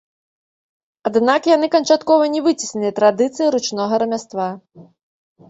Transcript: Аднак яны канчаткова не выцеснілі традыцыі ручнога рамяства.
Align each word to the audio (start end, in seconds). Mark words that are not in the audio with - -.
Аднак 1.09 1.49
яны 1.55 1.67
канчаткова 1.75 2.23
не 2.37 2.41
выцеснілі 2.47 2.93
традыцыі 3.01 3.53
ручнога 3.59 3.93
рамяства. 4.07 4.49